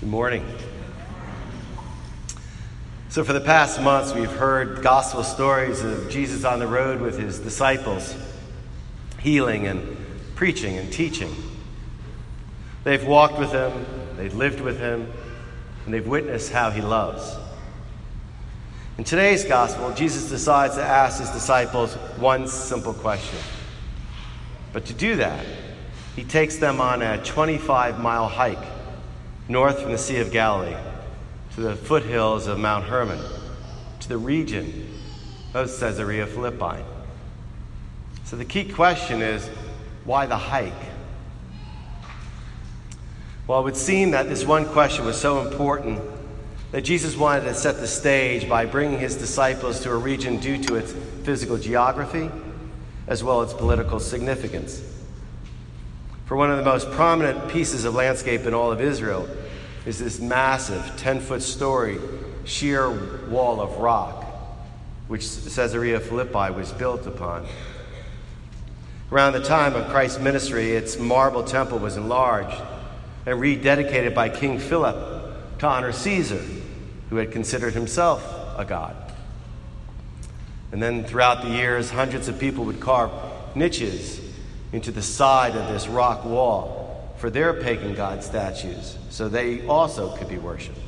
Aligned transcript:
Good 0.00 0.10
morning. 0.10 0.46
So, 3.08 3.24
for 3.24 3.32
the 3.32 3.40
past 3.40 3.82
months, 3.82 4.14
we've 4.14 4.30
heard 4.30 4.80
gospel 4.80 5.24
stories 5.24 5.82
of 5.82 6.08
Jesus 6.08 6.44
on 6.44 6.60
the 6.60 6.68
road 6.68 7.00
with 7.00 7.18
his 7.18 7.40
disciples, 7.40 8.14
healing 9.18 9.66
and 9.66 9.96
preaching 10.36 10.76
and 10.76 10.92
teaching. 10.92 11.34
They've 12.84 13.04
walked 13.04 13.40
with 13.40 13.50
him, 13.50 13.72
they've 14.16 14.32
lived 14.32 14.60
with 14.60 14.78
him, 14.78 15.12
and 15.84 15.92
they've 15.92 16.06
witnessed 16.06 16.52
how 16.52 16.70
he 16.70 16.80
loves. 16.80 17.36
In 18.98 19.02
today's 19.02 19.44
gospel, 19.44 19.92
Jesus 19.94 20.28
decides 20.28 20.76
to 20.76 20.82
ask 20.84 21.18
his 21.18 21.30
disciples 21.30 21.94
one 22.20 22.46
simple 22.46 22.94
question. 22.94 23.40
But 24.72 24.84
to 24.84 24.94
do 24.94 25.16
that, 25.16 25.44
he 26.14 26.22
takes 26.22 26.54
them 26.54 26.80
on 26.80 27.02
a 27.02 27.20
25 27.24 27.98
mile 27.98 28.28
hike 28.28 28.77
north 29.48 29.80
from 29.80 29.92
the 29.92 29.98
Sea 29.98 30.18
of 30.18 30.30
Galilee 30.30 30.76
to 31.54 31.60
the 31.62 31.74
foothills 31.74 32.46
of 32.46 32.58
Mount 32.58 32.84
Hermon, 32.84 33.18
to 34.00 34.08
the 34.08 34.18
region 34.18 34.88
of 35.54 35.68
Caesarea 35.80 36.26
Philippi. 36.26 36.84
So 38.24 38.36
the 38.36 38.44
key 38.44 38.70
question 38.70 39.22
is 39.22 39.48
why 40.04 40.26
the 40.26 40.36
hike? 40.36 40.72
Well, 43.46 43.60
it 43.60 43.64
would 43.64 43.76
seem 43.76 44.10
that 44.10 44.28
this 44.28 44.44
one 44.44 44.66
question 44.66 45.06
was 45.06 45.18
so 45.18 45.40
important 45.40 46.00
that 46.70 46.82
Jesus 46.82 47.16
wanted 47.16 47.44
to 47.44 47.54
set 47.54 47.76
the 47.76 47.86
stage 47.86 48.46
by 48.46 48.66
bringing 48.66 48.98
his 48.98 49.16
disciples 49.16 49.80
to 49.80 49.90
a 49.90 49.96
region 49.96 50.38
due 50.38 50.62
to 50.64 50.74
its 50.74 50.92
physical 51.24 51.56
geography 51.56 52.30
as 53.06 53.24
well 53.24 53.40
as 53.40 53.54
political 53.54 53.98
significance. 53.98 54.82
For 56.26 56.36
one 56.36 56.50
of 56.50 56.58
the 56.58 56.64
most 56.64 56.90
prominent 56.90 57.48
pieces 57.48 57.86
of 57.86 57.94
landscape 57.94 58.42
in 58.42 58.52
all 58.52 58.70
of 58.70 58.82
Israel 58.82 59.26
is 59.88 59.98
this 59.98 60.20
massive 60.20 60.84
10 60.98 61.18
foot 61.18 61.40
story 61.40 61.98
sheer 62.44 62.90
wall 63.30 63.58
of 63.58 63.78
rock, 63.78 64.22
which 65.06 65.22
Caesarea 65.22 65.98
Philippi 65.98 66.52
was 66.52 66.72
built 66.72 67.06
upon. 67.06 67.46
Around 69.10 69.32
the 69.32 69.42
time 69.42 69.74
of 69.74 69.88
Christ's 69.88 70.20
ministry, 70.20 70.72
its 70.72 70.98
marble 70.98 71.42
temple 71.42 71.78
was 71.78 71.96
enlarged 71.96 72.60
and 73.24 73.40
rededicated 73.40 74.14
by 74.14 74.28
King 74.28 74.58
Philip 74.58 75.58
to 75.60 75.66
honor 75.66 75.92
Caesar, 75.92 76.44
who 77.08 77.16
had 77.16 77.32
considered 77.32 77.72
himself 77.72 78.22
a 78.58 78.66
god. 78.66 78.94
And 80.70 80.82
then 80.82 81.02
throughout 81.02 81.40
the 81.40 81.48
years, 81.48 81.88
hundreds 81.88 82.28
of 82.28 82.38
people 82.38 82.66
would 82.66 82.78
carve 82.78 83.10
niches 83.54 84.20
into 84.70 84.92
the 84.92 85.00
side 85.00 85.56
of 85.56 85.72
this 85.72 85.88
rock 85.88 86.26
wall 86.26 86.77
for 87.18 87.30
their 87.30 87.52
pagan 87.52 87.94
god 87.94 88.22
statues 88.22 88.96
so 89.10 89.28
they 89.28 89.66
also 89.66 90.16
could 90.16 90.28
be 90.28 90.38
worshiped. 90.38 90.78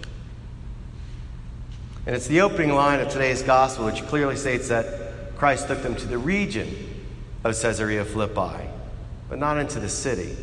And 2.07 2.17
it's 2.17 2.29
the 2.29 2.41
opening 2.41 2.75
line 2.75 3.01
of 3.01 3.09
today's 3.09 3.43
gospel 3.43 3.85
which 3.85 4.03
clearly 4.07 4.37
states 4.37 4.69
that 4.69 5.37
Christ 5.37 5.69
took 5.69 5.83
them 5.83 5.95
to 5.97 6.07
the 6.07 6.19
region 6.19 6.69
of 7.45 7.61
Caesarea 7.61 8.05
Philippi, 8.05 8.67
but 9.29 9.39
not 9.39 9.59
into 9.59 9.81
the 9.81 9.89
city. 9.89 10.37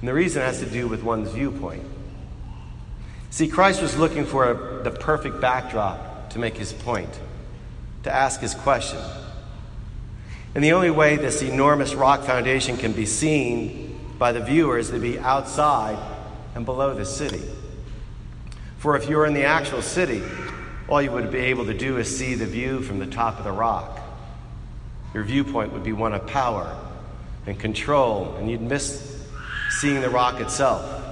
And 0.00 0.08
the 0.08 0.14
reason 0.14 0.42
has 0.42 0.58
to 0.60 0.66
do 0.66 0.88
with 0.88 1.02
one's 1.02 1.30
viewpoint. 1.30 1.84
See, 3.30 3.48
Christ 3.48 3.80
was 3.80 3.96
looking 3.96 4.26
for 4.26 4.50
a, 4.50 4.82
the 4.82 4.90
perfect 4.90 5.40
backdrop 5.40 6.30
to 6.30 6.38
make 6.38 6.56
his 6.56 6.72
point, 6.72 7.08
to 8.02 8.12
ask 8.12 8.40
his 8.40 8.54
question. 8.54 9.00
And 10.54 10.62
the 10.62 10.72
only 10.72 10.90
way 10.90 11.16
this 11.16 11.40
enormous 11.40 11.94
rock 11.94 12.24
foundation 12.24 12.76
can 12.76 12.92
be 12.92 13.06
seen 13.06 13.91
by 14.18 14.32
the 14.32 14.40
viewer 14.40 14.78
is 14.78 14.90
to 14.90 14.98
be 14.98 15.18
outside 15.18 15.98
and 16.54 16.64
below 16.64 16.94
the 16.94 17.04
city. 17.04 17.42
For 18.78 18.96
if 18.96 19.08
you 19.08 19.16
were 19.16 19.26
in 19.26 19.34
the 19.34 19.44
actual 19.44 19.82
city, 19.82 20.22
all 20.88 21.00
you 21.00 21.10
would 21.12 21.30
be 21.30 21.38
able 21.38 21.64
to 21.66 21.74
do 21.74 21.98
is 21.98 22.16
see 22.16 22.34
the 22.34 22.46
view 22.46 22.80
from 22.80 22.98
the 22.98 23.06
top 23.06 23.38
of 23.38 23.44
the 23.44 23.52
rock. 23.52 24.00
Your 25.14 25.24
viewpoint 25.24 25.72
would 25.72 25.84
be 25.84 25.92
one 25.92 26.12
of 26.12 26.26
power 26.26 26.76
and 27.46 27.58
control, 27.58 28.34
and 28.36 28.50
you'd 28.50 28.60
miss 28.60 29.24
seeing 29.70 30.00
the 30.00 30.10
rock 30.10 30.40
itself. 30.40 31.02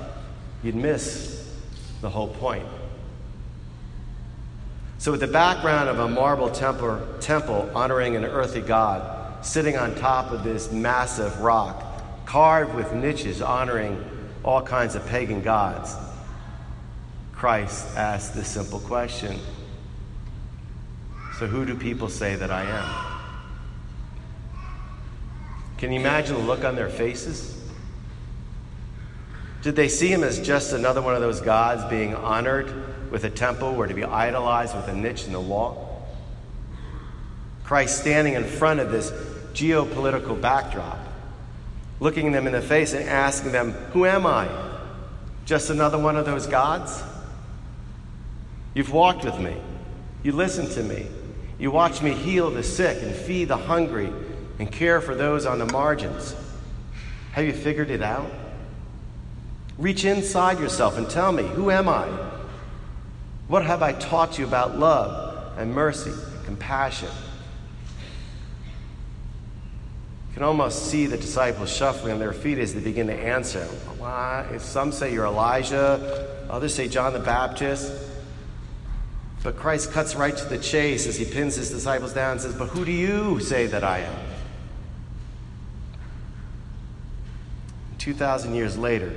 You'd 0.63 0.75
miss 0.75 1.49
the 2.01 2.11
whole 2.11 2.29
point. 2.29 2.67
So, 4.99 5.13
with 5.13 5.21
the 5.21 5.27
background 5.27 5.89
of 5.89 5.99
a 5.99 6.09
marble 6.09 6.51
temple, 6.51 7.01
temple 7.21 7.71
honoring 7.75 8.17
an 8.17 8.25
earthly 8.25 8.61
God 8.61 9.45
sitting 9.45 9.77
on 9.77 9.95
top 9.95 10.31
of 10.31 10.45
this 10.45 10.71
massive 10.71 11.41
rock, 11.41 11.83
carved 12.31 12.77
with 12.77 12.95
niches 12.95 13.43
honoring 13.43 14.01
all 14.45 14.63
kinds 14.63 14.95
of 14.95 15.05
pagan 15.09 15.43
gods, 15.43 15.97
Christ 17.33 17.97
asked 17.97 18.37
this 18.37 18.47
simple 18.47 18.79
question 18.79 19.37
So, 21.41 21.49
who 21.49 21.67
do 21.67 21.75
people 21.75 22.09
say 22.09 22.37
that 22.37 22.53
I 22.53 22.63
am? 22.63 22.89
Can 25.77 25.91
you 25.91 25.99
imagine 25.99 26.37
the 26.37 26.43
look 26.43 26.65
on 26.65 26.77
their 26.77 26.89
faces? 26.89 27.61
Did 29.63 29.75
they 29.75 29.89
see 29.89 30.07
him 30.07 30.23
as 30.23 30.39
just 30.39 30.73
another 30.73 31.03
one 31.03 31.17
of 31.17 31.21
those 31.21 31.41
gods 31.41 31.83
being 31.91 32.15
honored 32.15 32.73
with 33.11 33.25
a 33.25 33.31
temple 33.31 33.71
or 33.71 33.89
to 33.89 33.95
be 33.95 34.05
idolized 34.05 34.77
with 34.77 34.87
a 34.87 34.95
niche 34.95 35.27
in 35.27 35.33
the 35.33 35.41
wall? 35.41 36.09
Christ 37.65 37.99
standing 38.01 38.35
in 38.35 38.45
front 38.45 38.79
of 38.79 38.93
this 38.93 39.11
geopolitical 39.53 40.41
backdrop, 40.41 41.10
looking 42.01 42.33
them 42.33 42.47
in 42.47 42.53
the 42.53 42.63
face 42.63 42.95
and 42.95 43.09
asking 43.09 43.53
them, 43.53 43.73
Who 43.93 44.07
am 44.07 44.27
I? 44.27 44.49
Just 45.45 45.71
another 45.71 45.99
one 45.99 46.17
of 46.17 46.27
those 46.27 46.47
gods? 46.47 47.03
You've 48.75 48.93
walked 48.93 49.25
with 49.25 49.39
me. 49.39 49.57
You 50.23 50.33
listened 50.33 50.71
to 50.73 50.83
me. 50.83 51.07
You 51.59 51.71
watched 51.71 52.03
me 52.03 52.13
heal 52.13 52.51
the 52.51 52.63
sick 52.63 53.03
and 53.03 53.15
feed 53.15 53.49
the 53.49 53.57
hungry 53.57 54.11
and 54.59 54.71
care 54.71 55.01
for 55.01 55.15
those 55.15 55.47
on 55.47 55.59
the 55.59 55.67
margins. 55.67 56.35
Have 57.33 57.45
you 57.45 57.53
figured 57.53 57.91
it 57.91 58.03
out? 58.03 58.31
Reach 59.79 60.05
inside 60.05 60.59
yourself 60.59 60.99
and 60.99 61.09
tell 61.09 61.33
me, 61.33 61.43
who 61.43 61.71
am 61.71 61.89
I? 61.89 62.07
What 63.49 63.65
have 63.65 63.83
I 63.83 63.93
taught 63.93 64.39
you 64.39 64.47
about 64.47 64.79
love 64.79 65.59
and 65.59 65.75
mercy 65.75 66.11
and 66.11 66.45
compassion? 66.45 67.09
You 70.31 70.35
can 70.35 70.43
almost 70.45 70.87
see 70.87 71.07
the 71.07 71.17
disciples 71.17 71.75
shuffling 71.75 72.13
on 72.13 72.21
their 72.21 72.33
feet 72.33 72.59
as 72.59 72.73
they 72.73 72.81
begin 72.81 73.09
to 73.09 73.15
answer. 73.15 73.67
Some 74.61 74.93
say 74.93 75.13
you're 75.13 75.27
Elijah, 75.27 76.47
others 76.49 76.73
say 76.73 76.87
John 76.87 77.13
the 77.13 77.19
Baptist. 77.19 77.93
But 79.43 79.57
Christ 79.57 79.91
cuts 79.91 80.15
right 80.15 80.37
to 80.37 80.45
the 80.45 80.59
chase 80.59 81.07
as 81.09 81.17
he 81.17 81.25
pins 81.25 81.57
his 81.57 81.71
disciples 81.71 82.13
down 82.13 82.33
and 82.33 82.41
says, 82.41 82.55
But 82.55 82.69
who 82.69 82.85
do 82.85 82.93
you 82.93 83.41
say 83.41 83.67
that 83.67 83.83
I 83.83 84.01
am? 84.01 84.17
2,000 87.99 88.55
years 88.55 88.79
later, 88.79 89.13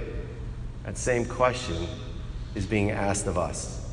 that 0.84 0.98
same 0.98 1.26
question 1.26 1.88
is 2.56 2.66
being 2.66 2.90
asked 2.92 3.28
of 3.28 3.38
us. 3.38 3.86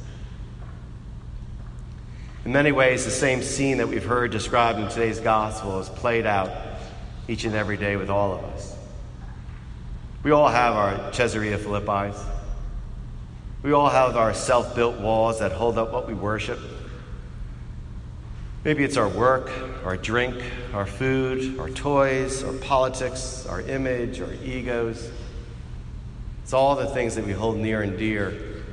In 2.44 2.52
many 2.52 2.72
ways, 2.72 3.04
the 3.04 3.10
same 3.10 3.42
scene 3.42 3.76
that 3.76 3.88
we've 3.88 4.04
heard 4.04 4.30
described 4.30 4.78
in 4.78 4.88
today's 4.88 5.20
gospel 5.20 5.78
is 5.80 5.88
played 5.90 6.26
out 6.26 6.69
each 7.30 7.44
and 7.44 7.54
every 7.54 7.76
day 7.76 7.94
with 7.94 8.10
all 8.10 8.32
of 8.32 8.42
us. 8.42 8.74
We 10.24 10.32
all 10.32 10.48
have 10.48 10.74
our 10.74 11.12
Caesarea 11.12 11.58
Philippi. 11.58 12.12
We 13.62 13.70
all 13.70 13.88
have 13.88 14.16
our 14.16 14.34
self 14.34 14.74
built 14.74 14.98
walls 14.98 15.38
that 15.38 15.52
hold 15.52 15.78
up 15.78 15.92
what 15.92 16.08
we 16.08 16.14
worship. 16.14 16.58
Maybe 18.64 18.82
it's 18.82 18.96
our 18.96 19.08
work, 19.08 19.48
our 19.84 19.96
drink, 19.96 20.42
our 20.74 20.86
food, 20.86 21.60
our 21.60 21.70
toys, 21.70 22.42
our 22.42 22.52
politics, 22.54 23.46
our 23.46 23.60
image, 23.60 24.20
our 24.20 24.32
egos. 24.42 25.08
It's 26.42 26.52
all 26.52 26.74
the 26.74 26.86
things 26.86 27.14
that 27.14 27.24
we 27.24 27.32
hold 27.32 27.58
near 27.58 27.82
and 27.82 27.96
dear, 27.96 28.64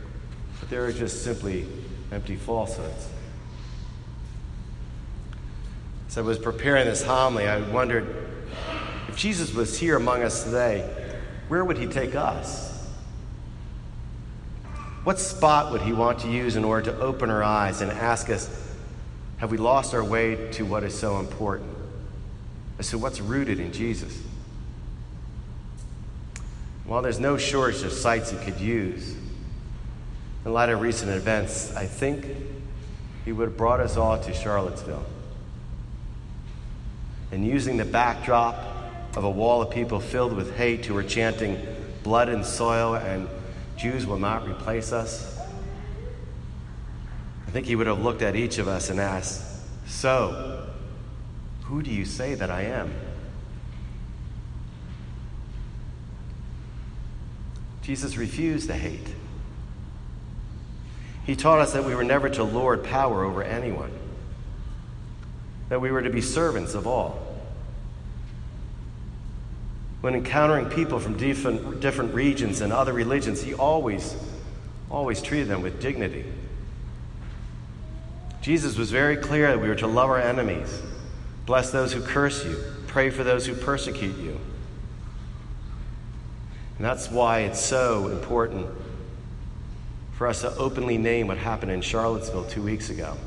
but 0.60 0.70
they're 0.72 0.92
just 0.92 1.24
simply 1.24 1.68
empty 2.12 2.36
falsehoods. 2.36 3.08
As 6.08 6.18
I 6.18 6.22
was 6.22 6.40
preparing 6.40 6.86
this 6.86 7.04
homily, 7.04 7.48
I 7.48 7.62
wondered 7.70 8.27
Jesus 9.18 9.52
was 9.52 9.78
here 9.78 9.98
among 9.98 10.22
us 10.22 10.44
today, 10.44 10.88
where 11.48 11.66
would 11.66 11.80
he 11.80 11.88
take 11.88 12.14
us? 12.14 12.88
What 15.04 15.20
spot 15.20 15.72
would 15.72 15.82
he 15.82 15.92
want 15.92 16.20
to 16.20 16.30
use 16.30 16.56
in 16.56 16.64
order 16.64 16.92
to 16.92 17.00
open 17.00 17.32
our 17.32 17.42
eyes 17.42 17.82
and 17.82 17.92
ask 17.92 18.30
us, 18.30 18.48
have 19.38 19.50
we 19.50 19.58
lost 19.58 19.96
our 19.96 20.04
way 20.04 20.52
to 20.52 20.66
what 20.66 20.84
is 20.84 20.98
so 20.98 21.20
important? 21.20 21.70
As 22.78 22.92
to 22.92 23.00
what's 23.00 23.20
rooted 23.20 23.60
in 23.60 23.74
Jesus? 23.74 24.22
While 26.86 27.02
there's 27.02 27.20
no 27.20 27.38
shortage 27.38 27.82
of 27.82 27.94
sites 27.94 28.30
he 28.30 28.38
could 28.38 28.60
use, 28.60 29.16
in 30.46 30.54
light 30.54 30.70
of 30.70 30.80
recent 30.80 31.12
events, 31.12 31.76
I 31.76 31.88
think 31.88 32.28
he 33.26 33.32
would 33.32 33.50
have 33.50 33.58
brought 33.58 33.80
us 33.80 33.98
all 33.98 34.20
to 34.20 34.34
Charlottesville. 34.34 35.06
And 37.32 37.44
using 37.44 37.78
the 37.78 37.86
backdrop 37.86 38.77
of 39.18 39.24
a 39.24 39.30
wall 39.30 39.64
of 39.64 39.72
people 39.72 40.00
filled 40.00 40.32
with 40.32 40.56
hate 40.56 40.86
who 40.86 40.94
were 40.94 41.02
chanting 41.02 41.58
blood 42.04 42.30
and 42.30 42.46
soil 42.46 42.94
and 42.94 43.28
Jews 43.76 44.06
will 44.06 44.20
not 44.20 44.48
replace 44.48 44.94
us. 44.94 45.36
I 47.48 47.50
think 47.50 47.66
he 47.66 47.76
would 47.76 47.88
have 47.88 48.00
looked 48.00 48.22
at 48.22 48.36
each 48.36 48.60
of 48.60 48.68
us 48.68 48.92
and 48.92 49.00
asked, 49.00 49.44
So, 49.88 50.68
who 51.64 51.82
do 51.82 51.90
you 51.90 52.06
say 52.06 52.36
that 52.36 52.52
I 52.52 52.62
am? 52.62 52.94
Jesus 57.82 58.18
refused 58.18 58.70
the 58.70 58.76
hate. 58.76 59.16
He 61.26 61.36
taught 61.36 61.58
us 61.58 61.74
that 61.74 61.84
we 61.84 61.96
were 61.96 62.04
never 62.04 62.30
to 62.30 62.44
lord 62.44 62.84
power 62.84 63.24
over 63.24 63.42
anyone, 63.42 63.92
that 65.70 65.82
we 65.82 65.90
were 65.90 66.04
to 66.04 66.12
be 66.12 66.22
servants 66.22 66.76
of 66.76 66.86
all. 66.86 67.27
When 70.08 70.16
encountering 70.16 70.70
people 70.70 71.00
from 71.00 71.18
different, 71.18 71.82
different 71.82 72.14
regions 72.14 72.62
and 72.62 72.72
other 72.72 72.94
religions, 72.94 73.42
he 73.42 73.54
always, 73.54 74.16
always 74.90 75.22
treated 75.22 75.50
them 75.50 75.62
with 75.62 75.82
dignity. 75.82 76.24
Jesus 78.40 78.78
was 78.78 78.90
very 78.90 79.18
clear 79.18 79.48
that 79.48 79.60
we 79.60 79.68
were 79.68 79.76
to 79.76 79.88
love 79.88 80.10
our 80.10 80.18
enemies, 80.18 80.82
bless 81.46 81.72
those 81.72 81.92
who 81.92 82.00
curse 82.00 82.46
you, 82.46 82.58
pray 82.88 83.10
for 83.10 83.26
those 83.26 83.46
who 83.46 83.54
persecute 83.54 84.18
you. 84.18 84.40
And 86.78 86.86
that's 86.86 87.12
why 87.12 87.40
it's 87.40 87.60
so 87.60 88.08
important 88.08 88.66
for 90.14 90.26
us 90.26 90.40
to 90.40 90.56
openly 90.56 90.98
name 90.98 91.28
what 91.28 91.38
happened 91.38 91.74
in 91.74 91.82
Charlottesville 91.82 92.46
two 92.46 92.64
weeks 92.64 92.90
ago. 92.90 93.18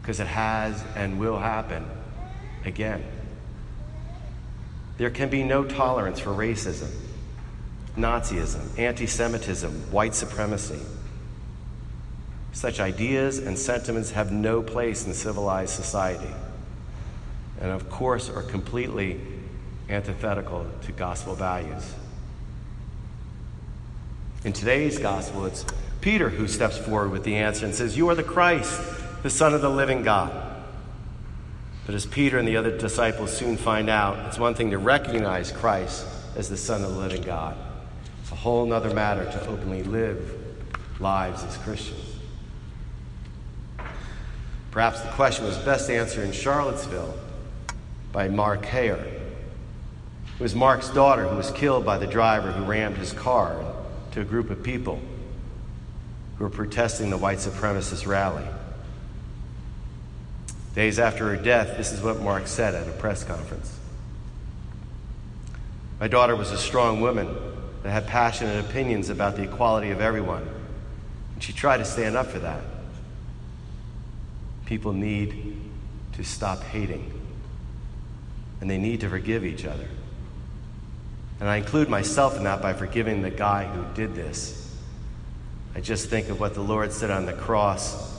Because 0.00 0.20
it 0.20 0.26
has 0.26 0.82
and 0.96 1.20
will 1.20 1.38
happen 1.38 1.84
again. 2.64 3.04
There 4.96 5.10
can 5.10 5.28
be 5.28 5.42
no 5.42 5.64
tolerance 5.64 6.20
for 6.20 6.30
racism, 6.30 6.90
Nazism, 7.96 8.78
anti 8.78 9.06
Semitism, 9.06 9.90
white 9.90 10.14
supremacy. 10.14 10.80
Such 12.52 12.78
ideas 12.78 13.38
and 13.38 13.58
sentiments 13.58 14.12
have 14.12 14.30
no 14.30 14.62
place 14.62 15.06
in 15.06 15.14
civilized 15.14 15.74
society, 15.74 16.32
and 17.60 17.70
of 17.70 17.90
course 17.90 18.30
are 18.30 18.42
completely 18.42 19.20
antithetical 19.88 20.66
to 20.82 20.92
gospel 20.92 21.34
values. 21.34 21.94
In 24.44 24.52
today's 24.52 24.98
gospel, 24.98 25.46
it's 25.46 25.64
Peter 26.00 26.28
who 26.28 26.46
steps 26.46 26.78
forward 26.78 27.10
with 27.10 27.24
the 27.24 27.34
answer 27.34 27.64
and 27.64 27.74
says, 27.74 27.96
You 27.96 28.10
are 28.10 28.14
the 28.14 28.22
Christ, 28.22 28.80
the 29.22 29.30
Son 29.30 29.54
of 29.54 29.62
the 29.62 29.70
living 29.70 30.02
God. 30.02 30.53
But 31.86 31.94
as 31.94 32.06
Peter 32.06 32.38
and 32.38 32.48
the 32.48 32.56
other 32.56 32.76
disciples 32.76 33.36
soon 33.36 33.56
find 33.56 33.90
out, 33.90 34.26
it's 34.26 34.38
one 34.38 34.54
thing 34.54 34.70
to 34.70 34.78
recognize 34.78 35.52
Christ 35.52 36.06
as 36.36 36.48
the 36.48 36.56
Son 36.56 36.82
of 36.82 36.92
the 36.92 36.98
living 36.98 37.22
God. 37.22 37.56
It's 38.22 38.32
a 38.32 38.36
whole 38.36 38.72
other 38.72 38.92
matter 38.94 39.24
to 39.24 39.46
openly 39.46 39.82
live 39.82 40.40
lives 40.98 41.44
as 41.44 41.56
Christians. 41.58 42.00
Perhaps 44.70 45.02
the 45.02 45.10
question 45.10 45.44
was 45.44 45.58
best 45.58 45.90
answered 45.90 46.24
in 46.24 46.32
Charlottesville 46.32 47.14
by 48.12 48.28
Mark 48.28 48.62
Heyer. 48.62 49.04
It 49.04 50.40
was 50.40 50.54
Mark's 50.54 50.88
daughter 50.88 51.28
who 51.28 51.36
was 51.36 51.50
killed 51.52 51.84
by 51.84 51.98
the 51.98 52.06
driver 52.06 52.50
who 52.50 52.64
rammed 52.64 52.96
his 52.96 53.12
car 53.12 53.62
to 54.12 54.20
a 54.20 54.24
group 54.24 54.50
of 54.50 54.62
people 54.62 55.00
who 56.38 56.44
were 56.44 56.50
protesting 56.50 57.10
the 57.10 57.16
white 57.16 57.38
supremacist 57.38 58.06
rally. 58.06 58.44
Days 60.74 60.98
after 60.98 61.28
her 61.28 61.36
death, 61.36 61.76
this 61.76 61.92
is 61.92 62.02
what 62.02 62.20
Mark 62.20 62.46
said 62.46 62.74
at 62.74 62.88
a 62.88 62.92
press 62.92 63.22
conference. 63.22 63.78
My 66.00 66.08
daughter 66.08 66.34
was 66.34 66.50
a 66.50 66.58
strong 66.58 67.00
woman 67.00 67.34
that 67.82 67.90
had 67.90 68.06
passionate 68.06 68.64
opinions 68.64 69.08
about 69.08 69.36
the 69.36 69.42
equality 69.42 69.90
of 69.90 70.00
everyone, 70.00 70.48
and 71.34 71.42
she 71.42 71.52
tried 71.52 71.78
to 71.78 71.84
stand 71.84 72.16
up 72.16 72.26
for 72.26 72.40
that. 72.40 72.60
People 74.66 74.92
need 74.92 75.56
to 76.14 76.24
stop 76.24 76.62
hating, 76.62 77.12
and 78.60 78.68
they 78.68 78.78
need 78.78 79.00
to 79.00 79.08
forgive 79.08 79.44
each 79.44 79.64
other. 79.64 79.88
And 81.38 81.48
I 81.48 81.56
include 81.56 81.88
myself 81.88 82.36
in 82.36 82.44
that 82.44 82.62
by 82.62 82.72
forgiving 82.72 83.22
the 83.22 83.30
guy 83.30 83.64
who 83.64 83.84
did 83.94 84.14
this. 84.14 84.74
I 85.76 85.80
just 85.80 86.08
think 86.08 86.28
of 86.28 86.40
what 86.40 86.54
the 86.54 86.62
Lord 86.62 86.92
said 86.92 87.10
on 87.10 87.26
the 87.26 87.32
cross 87.32 88.12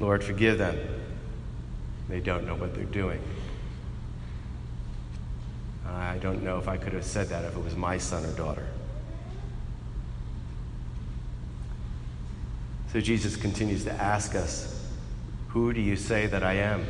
Lord, 0.00 0.24
forgive 0.24 0.58
them. 0.58 0.78
They 2.08 2.20
don't 2.20 2.46
know 2.46 2.54
what 2.54 2.74
they're 2.74 2.84
doing. 2.84 3.20
I 5.86 6.18
don't 6.18 6.42
know 6.42 6.58
if 6.58 6.68
I 6.68 6.76
could 6.76 6.92
have 6.92 7.04
said 7.04 7.28
that 7.28 7.44
if 7.44 7.56
it 7.56 7.62
was 7.62 7.76
my 7.76 7.98
son 7.98 8.24
or 8.24 8.32
daughter. 8.32 8.66
So 12.92 13.00
Jesus 13.00 13.36
continues 13.36 13.84
to 13.84 13.92
ask 13.92 14.34
us, 14.34 14.88
Who 15.48 15.72
do 15.72 15.80
you 15.80 15.96
say 15.96 16.26
that 16.26 16.42
I 16.42 16.54
am? 16.54 16.86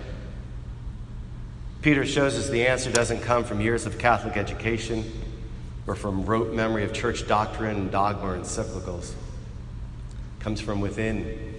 Peter 1.80 2.06
shows 2.06 2.36
us 2.38 2.48
the 2.48 2.66
answer 2.66 2.90
doesn't 2.90 3.20
come 3.20 3.44
from 3.44 3.60
years 3.60 3.84
of 3.86 3.98
Catholic 3.98 4.36
education 4.36 5.04
or 5.86 5.94
from 5.94 6.24
rote 6.24 6.54
memory 6.54 6.84
of 6.84 6.92
church 6.92 7.26
doctrine, 7.26 7.76
and 7.76 7.90
dogma, 7.90 8.32
and 8.32 8.44
encyclicals. 8.44 9.10
It 9.10 10.40
comes 10.40 10.60
from 10.60 10.80
within. 10.80 11.53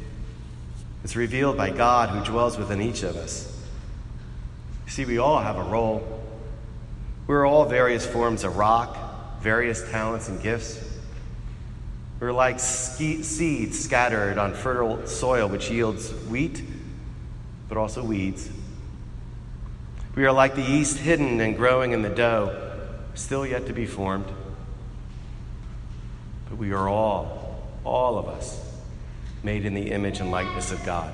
It's 1.05 1.15
revealed 1.15 1.55
by 1.55 1.69
God 1.69 2.09
who 2.09 2.25
dwells 2.25 2.57
within 2.57 2.81
each 2.81 3.03
of 3.03 3.15
us. 3.15 3.55
See, 4.87 5.05
we 5.05 5.19
all 5.19 5.39
have 5.39 5.55
a 5.55 5.61
role. 5.61 6.03
We're 7.27 7.45
all 7.45 7.65
various 7.65 8.03
forms 8.03 8.43
of 8.43 8.57
rock, 8.57 8.97
various 9.39 9.87
talents 9.91 10.29
and 10.29 10.41
gifts. 10.41 10.83
We're 12.19 12.31
like 12.31 12.59
seeds 12.59 13.79
scattered 13.79 14.39
on 14.39 14.55
fertile 14.55 15.05
soil, 15.05 15.47
which 15.47 15.69
yields 15.69 16.09
wheat, 16.25 16.63
but 17.69 17.77
also 17.77 18.03
weeds. 18.03 18.49
We 20.15 20.25
are 20.25 20.31
like 20.31 20.55
the 20.55 20.63
yeast 20.63 20.97
hidden 20.97 21.39
and 21.39 21.55
growing 21.55 21.91
in 21.91 22.01
the 22.01 22.09
dough 22.09 22.95
still 23.13 23.45
yet 23.45 23.67
to 23.67 23.73
be 23.73 23.85
formed. 23.85 24.25
But 26.49 26.57
we 26.57 26.71
are 26.71 26.89
all, 26.89 27.61
all 27.83 28.17
of 28.17 28.27
us, 28.27 28.59
made 29.45 29.63
in 29.63 29.75
the 29.75 29.91
image 29.91 30.19
and 30.19 30.31
likeness 30.31 30.71
of 30.71 30.83
God. 30.83 31.13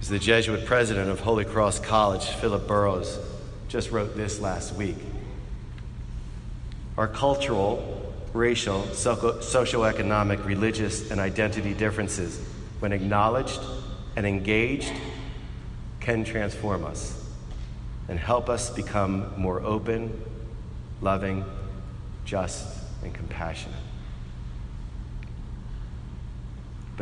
As 0.00 0.08
the 0.08 0.18
Jesuit 0.18 0.64
president 0.64 1.10
of 1.10 1.20
Holy 1.20 1.44
Cross 1.44 1.80
College, 1.80 2.24
Philip 2.24 2.66
Boroughs, 2.66 3.18
just 3.68 3.90
wrote 3.90 4.16
this 4.16 4.40
last 4.40 4.74
week. 4.74 4.96
Our 6.96 7.06
cultural, 7.06 8.14
racial, 8.32 8.82
socioeconomic, 8.84 10.42
religious, 10.46 11.10
and 11.10 11.20
identity 11.20 11.74
differences, 11.74 12.40
when 12.80 12.92
acknowledged 12.92 13.60
and 14.16 14.26
engaged, 14.26 14.92
can 16.00 16.24
transform 16.24 16.84
us 16.84 17.30
and 18.08 18.18
help 18.18 18.48
us 18.48 18.70
become 18.70 19.38
more 19.38 19.60
open, 19.60 20.18
loving, 21.02 21.44
just, 22.24 22.66
and 23.04 23.12
compassionate. 23.12 23.76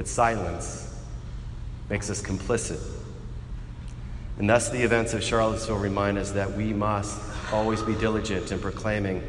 But 0.01 0.09
silence 0.09 0.99
makes 1.91 2.09
us 2.09 2.23
complicit. 2.23 2.81
And 4.39 4.49
thus, 4.49 4.71
the 4.71 4.83
events 4.83 5.13
of 5.13 5.23
Charlottesville 5.23 5.77
remind 5.77 6.17
us 6.17 6.31
that 6.31 6.51
we 6.53 6.73
must 6.73 7.21
always 7.53 7.83
be 7.83 7.95
diligent 7.95 8.51
in 8.51 8.61
proclaiming 8.61 9.23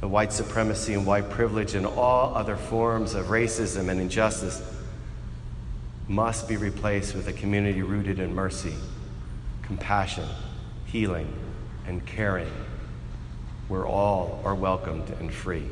the 0.00 0.06
white 0.06 0.32
supremacy 0.32 0.94
and 0.94 1.04
white 1.04 1.28
privilege 1.28 1.74
and 1.74 1.86
all 1.86 2.36
other 2.36 2.54
forms 2.54 3.14
of 3.14 3.26
racism 3.26 3.88
and 3.88 4.00
injustice 4.00 4.62
must 6.06 6.48
be 6.48 6.56
replaced 6.56 7.16
with 7.16 7.26
a 7.26 7.32
community 7.32 7.82
rooted 7.82 8.20
in 8.20 8.32
mercy, 8.32 8.74
compassion, 9.62 10.28
healing, 10.86 11.26
and 11.88 12.06
caring, 12.06 12.52
where 13.66 13.84
all 13.84 14.40
are 14.44 14.54
welcomed 14.54 15.10
and 15.18 15.34
free. 15.34 15.64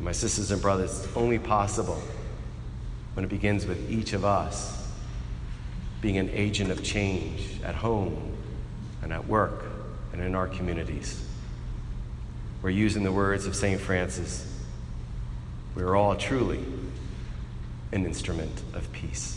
My 0.00 0.12
sisters 0.12 0.50
and 0.50 0.62
brothers, 0.62 1.04
it's 1.04 1.16
only 1.16 1.38
possible 1.38 2.02
when 3.14 3.24
it 3.24 3.28
begins 3.28 3.66
with 3.66 3.90
each 3.90 4.12
of 4.14 4.24
us 4.24 4.88
being 6.00 6.16
an 6.16 6.30
agent 6.30 6.70
of 6.70 6.82
change 6.82 7.60
at 7.62 7.74
home 7.74 8.34
and 9.02 9.12
at 9.12 9.26
work 9.26 9.64
and 10.12 10.22
in 10.22 10.34
our 10.34 10.48
communities. 10.48 11.22
We're 12.62 12.70
using 12.70 13.02
the 13.02 13.12
words 13.12 13.46
of 13.46 13.54
St. 13.54 13.80
Francis. 13.80 14.46
We 15.74 15.82
are 15.82 15.94
all 15.94 16.16
truly 16.16 16.64
an 17.92 18.06
instrument 18.06 18.62
of 18.72 18.90
peace. 18.92 19.36